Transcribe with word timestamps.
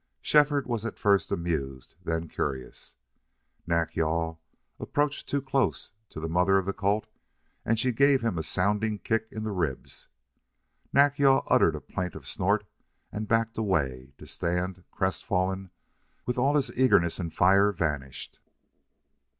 Shefford 0.19 0.65
was 0.65 0.83
at 0.83 0.97
first 0.97 1.31
amused, 1.31 1.93
then 2.03 2.27
curious. 2.27 2.95
Nack 3.67 3.95
yal 3.95 4.39
approached 4.79 5.29
too 5.29 5.43
close 5.43 5.91
to 6.09 6.19
the 6.19 6.27
mother 6.27 6.57
of 6.57 6.65
the 6.65 6.73
colt, 6.73 7.05
and 7.63 7.77
she 7.79 7.91
gave 7.91 8.21
him 8.23 8.35
a 8.35 8.41
sounding 8.41 8.97
kick 8.97 9.27
in 9.31 9.43
the 9.43 9.51
ribs. 9.51 10.07
Nack 10.91 11.19
yal 11.19 11.43
uttered 11.51 11.75
a 11.75 11.81
plaintive 11.81 12.25
snort 12.25 12.65
and 13.11 13.27
backed 13.27 13.59
away, 13.59 14.15
to 14.17 14.25
stand, 14.25 14.83
crestfallen, 14.89 15.69
with 16.25 16.39
all 16.39 16.55
his 16.55 16.75
eagerness 16.75 17.19
and 17.19 17.31
fire 17.31 17.71
vanished. 17.71 18.39